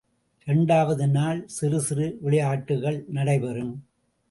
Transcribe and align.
இரண்டாவது 0.47 1.07
நாள் 1.07 1.47
சிறு 1.47 1.81
சிறு 1.81 2.17
விளையாட்டுக்கள் 2.21 3.05
நடைபெறும். 3.07 3.73